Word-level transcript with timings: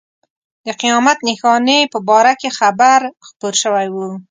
د 0.65 0.67
قیامت 0.81 1.17
نښانې 1.27 1.79
په 1.93 1.99
باره 2.07 2.33
کې 2.39 2.49
خبر 2.59 2.99
خپور 3.27 3.53
شوی 3.63 3.87
و. 3.93 3.97